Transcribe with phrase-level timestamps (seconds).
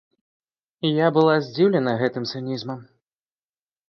[0.99, 2.81] Я была здзіўлена гэтым цынізмам.